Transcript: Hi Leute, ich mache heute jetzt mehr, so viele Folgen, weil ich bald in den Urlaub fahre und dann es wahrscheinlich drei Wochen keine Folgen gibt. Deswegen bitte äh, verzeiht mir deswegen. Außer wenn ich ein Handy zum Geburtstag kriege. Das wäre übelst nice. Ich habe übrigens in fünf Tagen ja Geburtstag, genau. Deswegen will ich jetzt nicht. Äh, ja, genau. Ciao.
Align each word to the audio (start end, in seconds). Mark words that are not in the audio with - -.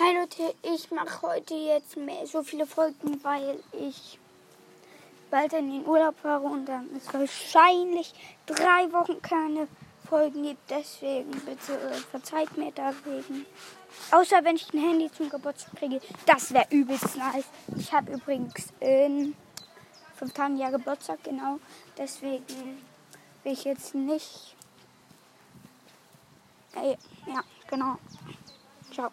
Hi 0.00 0.14
Leute, 0.14 0.54
ich 0.62 0.92
mache 0.92 1.22
heute 1.22 1.54
jetzt 1.54 1.96
mehr, 1.96 2.24
so 2.24 2.44
viele 2.44 2.66
Folgen, 2.66 3.18
weil 3.24 3.58
ich 3.72 4.16
bald 5.28 5.52
in 5.54 5.72
den 5.72 5.84
Urlaub 5.84 6.16
fahre 6.20 6.44
und 6.44 6.66
dann 6.66 6.88
es 6.96 7.12
wahrscheinlich 7.12 8.14
drei 8.46 8.92
Wochen 8.92 9.20
keine 9.20 9.66
Folgen 10.08 10.44
gibt. 10.44 10.70
Deswegen 10.70 11.32
bitte 11.32 11.72
äh, 11.72 11.94
verzeiht 11.94 12.56
mir 12.56 12.70
deswegen. 12.70 13.44
Außer 14.12 14.44
wenn 14.44 14.54
ich 14.54 14.72
ein 14.72 14.78
Handy 14.78 15.10
zum 15.10 15.30
Geburtstag 15.30 15.74
kriege. 15.74 16.00
Das 16.26 16.54
wäre 16.54 16.68
übelst 16.70 17.16
nice. 17.16 17.46
Ich 17.76 17.92
habe 17.92 18.12
übrigens 18.12 18.68
in 18.78 19.34
fünf 20.14 20.32
Tagen 20.32 20.58
ja 20.58 20.70
Geburtstag, 20.70 21.24
genau. 21.24 21.58
Deswegen 21.96 22.44
will 23.42 23.52
ich 23.52 23.64
jetzt 23.64 23.96
nicht. 23.96 24.54
Äh, 26.76 26.96
ja, 27.26 27.42
genau. 27.68 27.96
Ciao. 28.92 29.10